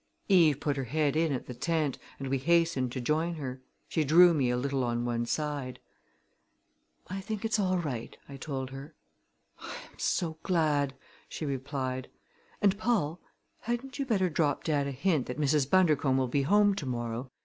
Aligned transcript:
Eve 0.29 0.59
put 0.59 0.77
her 0.77 0.85
head 0.85 1.15
in 1.15 1.31
at 1.31 1.45
the 1.45 1.53
tent 1.53 1.99
and 2.17 2.27
we 2.27 2.39
hastened 2.39 2.91
to 2.91 2.99
join 2.99 3.35
her. 3.35 3.61
She 3.87 4.03
drew 4.03 4.33
me 4.33 4.49
a 4.49 4.57
little 4.57 4.83
on 4.83 5.05
one 5.05 5.27
side. 5.27 5.77
"I 7.07 7.21
think 7.21 7.45
it's 7.45 7.59
all 7.59 7.77
right," 7.77 8.17
I 8.27 8.37
told 8.37 8.71
her. 8.71 8.95
"I 9.59 9.75
am 9.91 9.99
so 9.99 10.39
glad," 10.41 10.95
she 11.29 11.45
replied. 11.45 12.09
"And, 12.63 12.79
Paul, 12.79 13.19
hadn't 13.59 13.99
you 13.99 14.07
better 14.07 14.27
drop 14.27 14.63
dad 14.63 14.87
a 14.87 14.91
hint 14.91 15.27
that 15.27 15.39
Mrs. 15.39 15.69
Bundercombe 15.69 16.17
will 16.17 16.27
be 16.27 16.41
home 16.41 16.73
to 16.77 16.85
morrow? 16.87 17.29